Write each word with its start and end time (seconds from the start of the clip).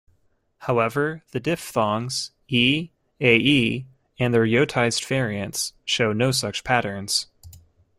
However, 0.61 1.21
the 1.31 1.39
diphthongs 1.39 2.31
"e, 2.47 2.89
ae" 3.19 3.85
and 4.17 4.33
their 4.33 4.47
yotized 4.47 5.05
variants 5.05 5.73
show 5.85 6.11
no 6.11 6.31
such 6.31 6.63
patterns. 6.63 7.27